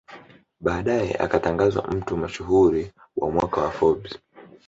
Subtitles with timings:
[0.61, 4.17] Baadae akatangazwa mtu mashuhuri wa mwaka wa Forbes